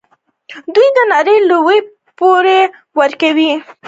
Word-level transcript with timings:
دوی 0.73 0.87
د 0.97 0.99
نړۍ 1.13 1.37
لوی 1.49 1.77
پور 2.17 2.45
ورکوونکي 2.99 3.31
دي. 3.37 3.51